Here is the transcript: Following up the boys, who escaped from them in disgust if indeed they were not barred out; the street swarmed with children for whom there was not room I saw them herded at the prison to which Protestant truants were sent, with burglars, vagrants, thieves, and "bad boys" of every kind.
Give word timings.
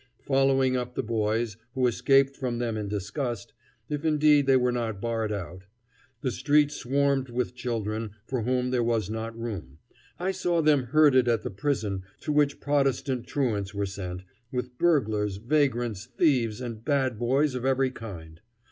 Following 0.25 0.75
up 0.75 0.95
the 0.95 1.03
boys, 1.03 1.57
who 1.75 1.85
escaped 1.85 2.35
from 2.35 2.57
them 2.57 2.75
in 2.75 2.87
disgust 2.87 3.53
if 3.87 4.03
indeed 4.03 4.47
they 4.47 4.57
were 4.57 4.71
not 4.71 4.99
barred 4.99 5.31
out; 5.31 5.65
the 6.21 6.31
street 6.31 6.71
swarmed 6.71 7.29
with 7.29 7.53
children 7.53 8.15
for 8.25 8.41
whom 8.41 8.71
there 8.71 8.81
was 8.81 9.11
not 9.11 9.37
room 9.39 9.77
I 10.19 10.31
saw 10.31 10.59
them 10.63 10.85
herded 10.85 11.27
at 11.27 11.43
the 11.43 11.51
prison 11.51 12.01
to 12.21 12.31
which 12.31 12.59
Protestant 12.59 13.27
truants 13.27 13.75
were 13.75 13.85
sent, 13.85 14.23
with 14.51 14.75
burglars, 14.79 15.35
vagrants, 15.37 16.07
thieves, 16.07 16.61
and 16.61 16.83
"bad 16.83 17.19
boys" 17.19 17.53
of 17.53 17.63
every 17.63 17.91
kind. 17.91 18.41